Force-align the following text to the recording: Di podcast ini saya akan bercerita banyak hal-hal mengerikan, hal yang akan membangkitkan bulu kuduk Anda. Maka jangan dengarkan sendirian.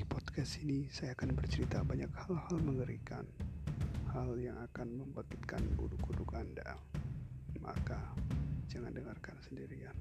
Di 0.00 0.08
podcast 0.08 0.64
ini 0.64 0.88
saya 0.88 1.12
akan 1.12 1.36
bercerita 1.36 1.84
banyak 1.84 2.08
hal-hal 2.24 2.56
mengerikan, 2.64 3.20
hal 4.08 4.32
yang 4.40 4.56
akan 4.56 4.96
membangkitkan 4.96 5.60
bulu 5.76 5.92
kuduk 6.00 6.32
Anda. 6.32 6.80
Maka 7.60 8.00
jangan 8.64 8.96
dengarkan 8.96 9.36
sendirian. 9.44 9.92